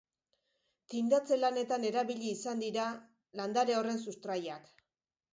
Tindatze-lanetan 0.93 1.83
erabili 1.89 2.31
izan 2.37 2.63
dira 2.63 2.85
landare 3.41 3.75
horren 3.83 4.01
sustraiak. 4.07 4.73